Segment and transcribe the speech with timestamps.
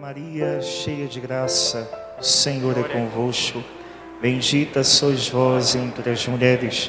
[0.00, 1.90] Maria, cheia de graça,
[2.20, 3.64] o Senhor é convosco.
[4.22, 6.88] Bendita sois vós entre as mulheres,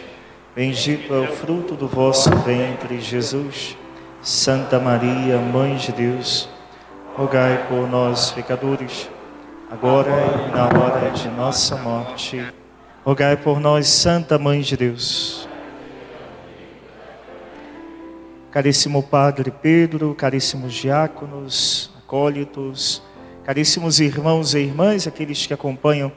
[0.56, 3.76] bendito é o fruto do vosso ventre, Jesus.
[4.22, 6.48] Santa Maria, Mãe de Deus,
[7.16, 9.10] rogai por nós, pecadores,
[9.72, 12.46] agora e na hora de nossa morte.
[13.04, 15.50] Rogai por nós, Santa Mãe de Deus.
[18.52, 23.04] Caríssimo Padre Pedro, caríssimos diáconos, acólitos,
[23.44, 26.12] caríssimos irmãos e irmãs, aqueles que acompanham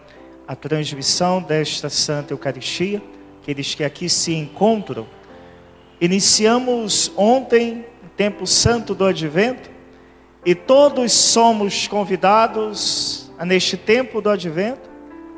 [0.48, 3.02] a transmissão desta Santa Eucaristia,
[3.42, 5.06] aqueles que aqui se encontram.
[6.00, 9.68] Iniciamos ontem o tempo santo do Advento
[10.46, 14.88] e todos somos convidados a, neste tempo do Advento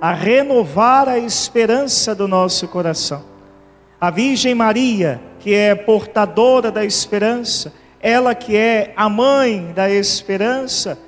[0.01, 3.25] a renovar a esperança do nosso coração.
[4.01, 7.73] A Virgem Maria, que é portadora da esperança,
[8.05, 10.99] ela que é a mãe da esperança,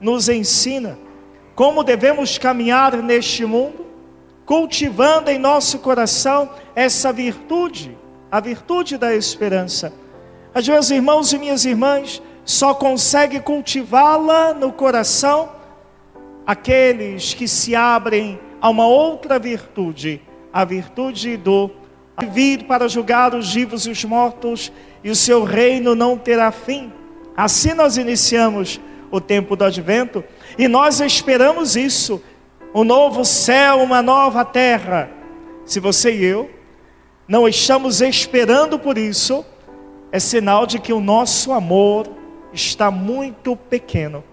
[0.00, 0.98] nos ensina
[1.54, 3.84] como devemos caminhar neste mundo,
[4.46, 7.98] cultivando em nosso coração essa virtude,
[8.30, 9.92] a virtude da esperança.
[10.54, 15.50] As meus irmãos e minhas irmãs só consegue cultivá-la no coração
[16.46, 21.70] aqueles que se abrem a uma outra virtude, a virtude do
[22.26, 26.92] vir para julgar os vivos e os mortos, e o seu reino não terá fim.
[27.36, 30.24] Assim nós iniciamos o tempo do advento
[30.58, 32.20] e nós esperamos isso,
[32.74, 35.10] um novo céu, uma nova terra.
[35.64, 36.50] Se você e eu
[37.26, 39.44] não estamos esperando por isso,
[40.10, 42.08] é sinal de que o nosso amor
[42.52, 44.24] está muito pequeno.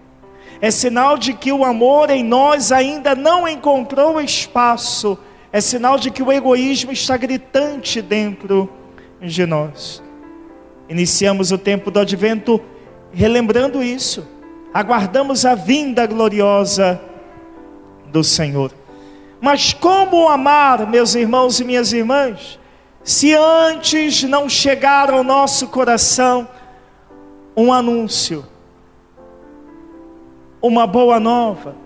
[0.60, 5.18] É sinal de que o amor em nós ainda não encontrou espaço
[5.56, 8.68] é sinal de que o egoísmo está gritante dentro
[9.22, 10.02] de nós.
[10.86, 12.60] Iniciamos o tempo do advento
[13.10, 14.28] relembrando isso,
[14.74, 17.00] aguardamos a vinda gloriosa
[18.12, 18.70] do Senhor.
[19.40, 22.60] Mas como amar, meus irmãos e minhas irmãs,
[23.02, 26.46] se antes não chegar ao nosso coração
[27.56, 28.44] um anúncio,
[30.60, 31.85] uma boa nova,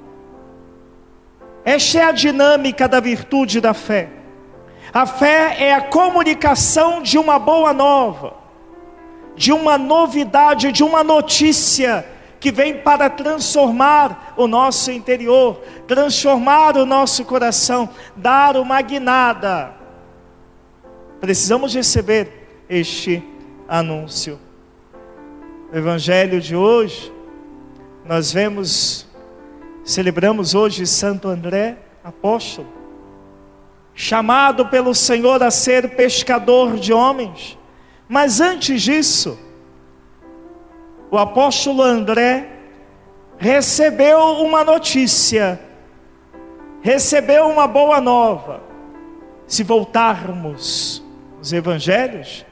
[1.64, 4.08] esta é a dinâmica da virtude da fé.
[4.92, 8.34] A fé é a comunicação de uma boa nova,
[9.36, 12.04] de uma novidade, de uma notícia
[12.40, 19.74] que vem para transformar o nosso interior, transformar o nosso coração, dar uma guinada.
[21.20, 23.22] Precisamos receber este
[23.68, 24.40] anúncio.
[25.70, 27.12] No Evangelho de hoje,
[28.04, 29.06] nós vemos
[29.84, 32.68] Celebramos hoje Santo André, apóstolo,
[33.94, 37.58] chamado pelo Senhor a ser pescador de homens.
[38.08, 39.38] Mas antes disso,
[41.10, 42.48] o apóstolo André
[43.38, 45.60] recebeu uma notícia,
[46.82, 48.60] recebeu uma boa nova.
[49.46, 51.02] Se voltarmos
[51.40, 52.44] os evangelhos,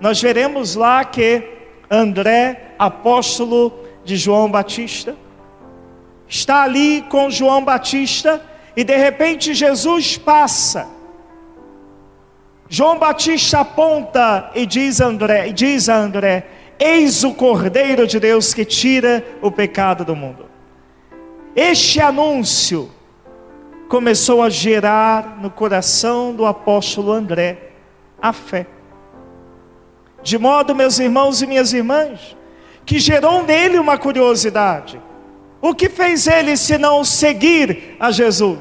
[0.00, 1.42] nós veremos lá que
[1.90, 3.72] André, apóstolo
[4.04, 5.16] de João Batista,
[6.28, 8.40] está ali com João Batista
[8.76, 10.88] e de repente Jesus passa.
[12.68, 16.46] João Batista aponta e diz André, diz a André:
[16.78, 20.46] Eis o Cordeiro de Deus que tira o pecado do mundo.
[21.54, 22.90] Este anúncio
[23.88, 27.70] começou a gerar no coração do apóstolo André
[28.20, 28.66] a fé.
[30.22, 32.36] De modo, meus irmãos e minhas irmãs,
[32.84, 35.00] que gerou nele uma curiosidade.
[35.60, 38.58] O que fez ele se não seguir a Jesus?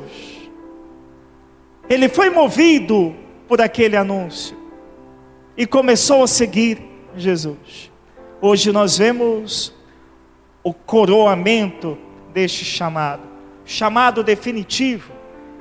[1.90, 3.16] Ele foi movido
[3.48, 4.58] por aquele anúncio
[5.58, 6.82] e começou a seguir
[7.16, 7.92] Jesus.
[8.42, 9.74] Hoje nós vemos
[10.64, 11.98] o coroamento
[12.34, 13.24] deste chamado,
[13.64, 15.12] chamado definitivo,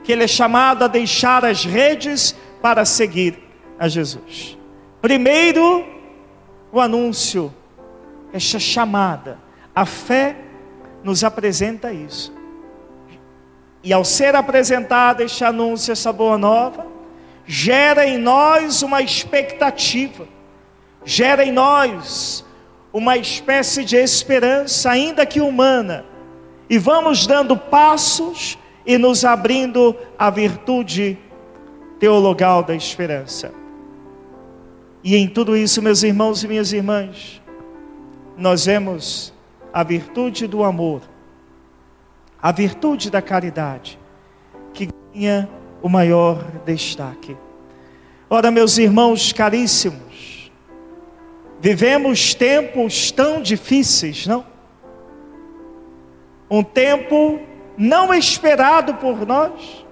[0.03, 3.39] que ele é chamado a deixar as redes para seguir
[3.79, 4.59] a Jesus.
[5.01, 5.85] Primeiro,
[6.73, 7.53] o anúncio,
[8.33, 9.39] esta chamada,
[9.75, 10.44] a fé
[11.05, 12.33] nos apresenta isso.
[13.83, 16.87] E ao ser apresentado este anúncio, essa boa nova,
[17.47, 20.27] gera em nós uma expectativa,
[21.05, 22.43] gera em nós
[22.91, 26.07] uma espécie de esperança, ainda que humana,
[26.71, 28.57] e vamos dando passos
[28.87, 31.19] e nos abrindo à virtude
[31.99, 33.53] teologal da esperança.
[35.03, 37.43] E em tudo isso, meus irmãos e minhas irmãs,
[38.39, 39.34] nós vemos
[39.75, 41.03] a virtude do amor,
[42.41, 43.99] a virtude da caridade,
[44.73, 45.49] que ganha
[45.83, 47.37] o maior destaque.
[48.31, 50.53] Ora, meus irmãos caríssimos,
[51.61, 54.47] vivemos tempos tão difíceis, não?
[56.49, 57.41] um tempo
[57.77, 59.85] não esperado por nós.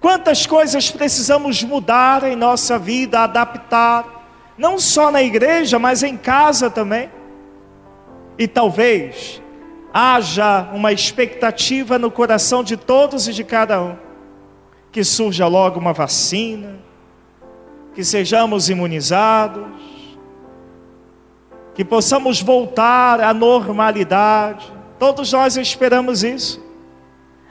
[0.00, 6.70] Quantas coisas precisamos mudar em nossa vida, adaptar, não só na igreja, mas em casa
[6.70, 7.19] também.
[8.40, 9.42] E talvez
[9.92, 13.98] haja uma expectativa no coração de todos e de cada um,
[14.90, 16.78] que surja logo uma vacina,
[17.94, 19.66] que sejamos imunizados,
[21.74, 24.72] que possamos voltar à normalidade.
[24.98, 26.64] Todos nós esperamos isso.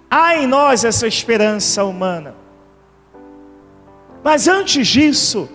[0.10, 2.34] Há em nós essa esperança humana.
[4.24, 5.48] Mas antes disso,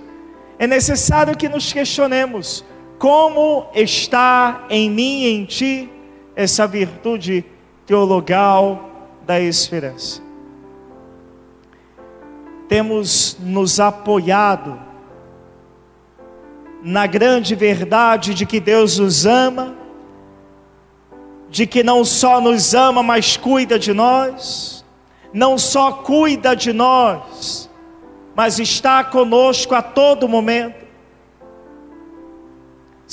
[0.61, 2.65] é necessário que nos questionemos:
[2.99, 5.91] como está em mim e em ti
[6.35, 7.45] essa virtude
[7.87, 8.91] teologal
[9.27, 10.23] da esperança?
[12.69, 14.79] Temos nos apoiado
[16.83, 19.75] na grande verdade de que Deus nos ama,
[21.49, 24.85] de que não só nos ama, mas cuida de nós,
[25.33, 27.71] não só cuida de nós,
[28.35, 30.84] mas está conosco a todo momento.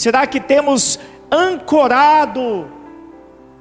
[0.01, 0.99] Será que temos
[1.29, 2.67] ancorado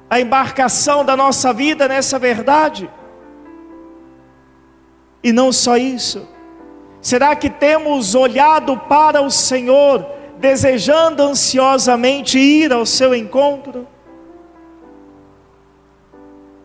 [0.09, 2.89] a embarcação da nossa vida nessa verdade?
[5.23, 6.27] E não só isso,
[7.01, 10.05] Será que temos olhado para o Senhor,
[10.37, 13.87] desejando ansiosamente ir ao seu encontro?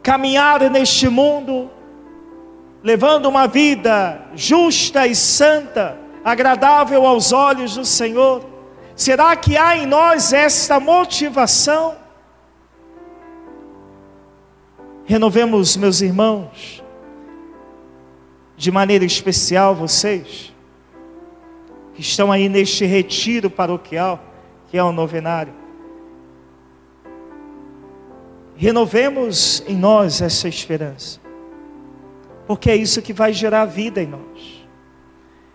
[0.03, 1.71] Caminhar neste mundo,
[2.83, 8.56] levando uma vida justa e santa, agradável aos olhos do Senhor?
[8.97, 11.97] Será que há em nós esta motivação?
[15.05, 16.83] Renovemos, meus irmãos,
[18.57, 20.51] de maneira especial vocês,
[21.95, 24.19] que estão aí neste retiro paroquial,
[24.69, 25.53] que é o novenário.
[28.57, 31.21] Renovemos em nós essa esperança,
[32.47, 34.67] porque é isso que vai gerar vida em nós,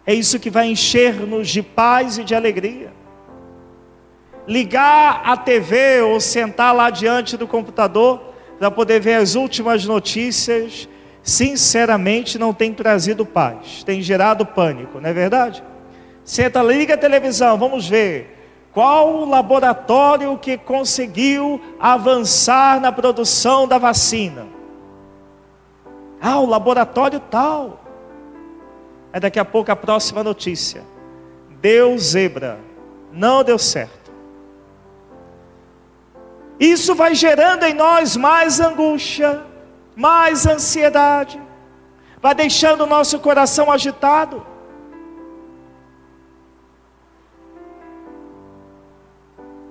[0.06, 3.00] é isso que vai encher-nos de paz e de alegria.
[4.51, 8.21] Ligar a TV ou sentar lá diante do computador
[8.59, 10.89] para poder ver as últimas notícias
[11.24, 15.63] sinceramente não tem trazido paz, tem gerado pânico, não é verdade?
[16.25, 18.39] Senta, liga a televisão, vamos ver.
[18.74, 24.48] Qual o laboratório que conseguiu avançar na produção da vacina?
[26.21, 27.86] Ah, o laboratório tal.
[29.13, 30.83] Aí daqui a pouco a próxima notícia.
[31.62, 32.59] Deu zebra.
[33.13, 34.00] Não deu certo.
[36.62, 39.44] Isso vai gerando em nós mais angústia,
[39.96, 41.42] mais ansiedade,
[42.22, 44.46] vai deixando o nosso coração agitado.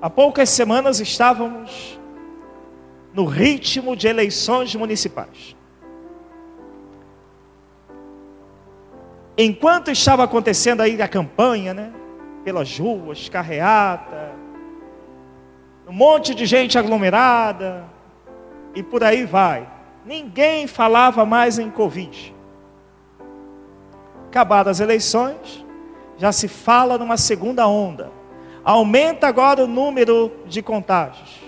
[0.03, 1.97] Há poucas semanas estávamos
[3.15, 5.55] no ritmo de eleições municipais.
[9.39, 11.93] Enquanto estava acontecendo aí a campanha, né?
[12.43, 14.40] Pelas ruas, carreata,
[15.91, 17.85] um monte de gente aglomerada,
[18.77, 19.69] e por aí vai.
[20.07, 22.33] Ninguém falava mais em Covid.
[24.29, 25.67] Acabadas as eleições,
[26.17, 28.13] já se fala numa segunda onda.
[28.63, 31.41] Aumenta agora o número de contágios.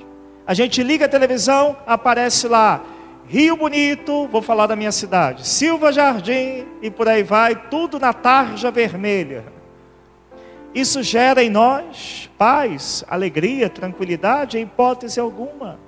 [0.45, 2.83] A gente liga a televisão, aparece lá
[3.29, 8.13] Rio Bonito, vou falar da minha cidade, Silva Jardim e por aí vai, tudo na
[8.13, 9.52] tarja vermelha.
[10.75, 15.79] Isso gera em nós paz, alegria, tranquilidade, em hipótese alguma.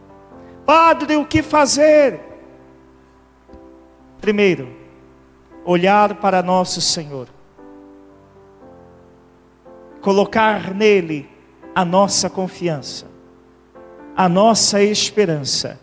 [0.66, 2.20] Padre, o que fazer?
[4.20, 4.68] Primeiro,
[5.64, 7.28] olhar para nosso Senhor,
[10.00, 11.28] colocar nele
[11.74, 13.06] a nossa confiança,
[14.16, 15.80] a nossa esperança,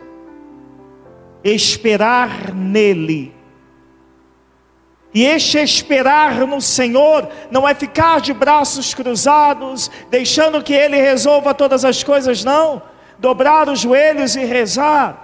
[1.44, 3.34] esperar nele.
[5.14, 11.52] E este esperar no Senhor não é ficar de braços cruzados, deixando que Ele resolva
[11.52, 12.82] todas as coisas, não.
[13.18, 15.22] Dobrar os joelhos e rezar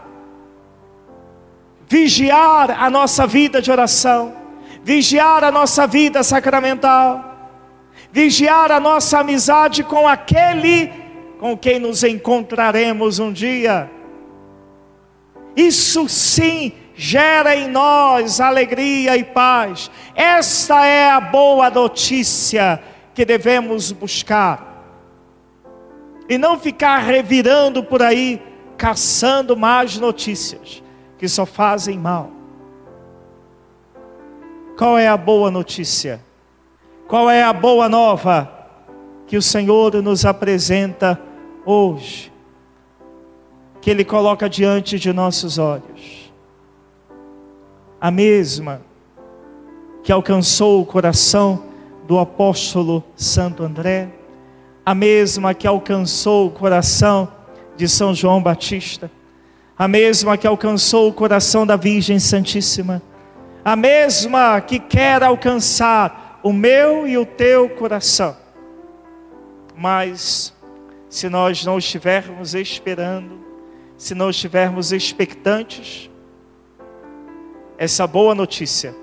[1.88, 4.36] vigiar a nossa vida de oração,
[4.84, 7.24] vigiar a nossa vida sacramental,
[8.12, 10.92] vigiar a nossa amizade com aquele
[11.40, 13.90] com quem nos encontraremos um dia.
[15.56, 19.88] Isso sim gera em nós alegria e paz.
[20.16, 22.82] Esta é a boa notícia
[23.14, 24.66] que devemos buscar.
[26.28, 28.42] E não ficar revirando por aí,
[28.76, 30.82] caçando mais notícias
[31.16, 32.32] que só fazem mal.
[34.76, 36.20] Qual é a boa notícia?
[37.06, 38.52] Qual é a boa nova
[39.26, 41.20] que o Senhor nos apresenta
[41.64, 42.32] hoje?
[43.80, 46.27] que Ele coloca diante de nossos olhos.
[48.00, 48.80] A mesma
[50.04, 51.64] que alcançou o coração
[52.06, 54.08] do apóstolo Santo André,
[54.86, 57.28] a mesma que alcançou o coração
[57.76, 59.10] de São João Batista,
[59.76, 63.02] a mesma que alcançou o coração da Virgem Santíssima,
[63.64, 68.36] a mesma que quer alcançar o meu e o teu coração.
[69.76, 70.54] Mas,
[71.10, 73.38] se nós não estivermos esperando,
[73.96, 76.08] se não estivermos expectantes,
[77.78, 78.94] essa boa notícia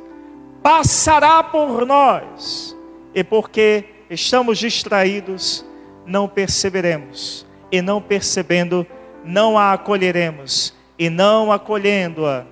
[0.61, 2.75] passará por nós,
[3.13, 5.65] e porque estamos distraídos,
[6.05, 8.85] não perceberemos, e não percebendo,
[9.23, 12.45] não a acolheremos, e não acolhendo-a,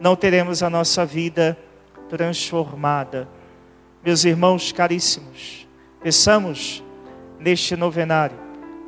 [0.00, 1.58] não teremos a nossa vida
[2.08, 3.28] transformada.
[4.02, 5.68] Meus irmãos caríssimos,
[6.02, 6.82] peçamos
[7.38, 8.38] neste novenário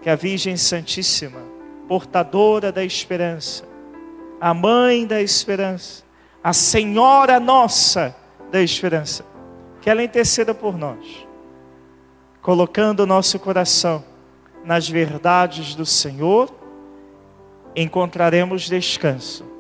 [0.01, 1.41] que a Virgem Santíssima,
[1.87, 3.65] portadora da esperança,
[4.41, 6.05] a mãe da esperança,
[6.43, 8.15] a Senhora nossa
[8.51, 9.25] da esperança,
[9.81, 11.27] que ela interceda por nós,
[12.41, 14.05] colocando o nosso coração
[14.65, 16.51] nas verdades do Senhor,
[17.75, 19.53] encontraremos descanso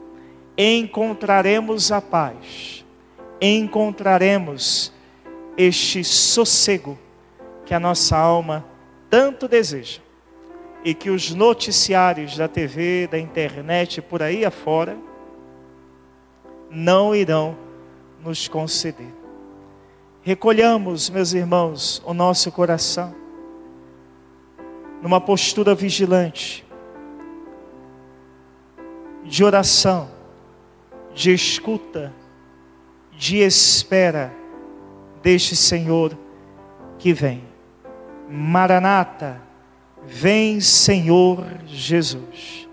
[0.56, 2.84] encontraremos a paz,
[3.40, 4.92] encontraremos
[5.56, 6.98] este sossego
[7.64, 8.64] que a nossa alma
[9.08, 10.00] tanto deseja
[10.84, 14.96] e que os noticiários da TV, da internet, por aí afora,
[16.72, 17.56] não irão
[18.22, 19.12] nos conceder.
[20.22, 23.14] Recolhamos, meus irmãos, o nosso coração
[25.02, 26.64] numa postura vigilante,
[29.24, 30.08] de oração,
[31.12, 32.12] de escuta,
[33.10, 34.32] de espera
[35.20, 36.16] deste Senhor
[36.98, 37.42] que vem.
[38.28, 39.42] Maranata,
[40.04, 42.68] vem Senhor Jesus.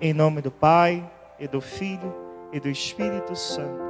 [0.00, 2.14] Em nome do Pai, e do Filho,
[2.54, 3.83] e do Espírito Santo.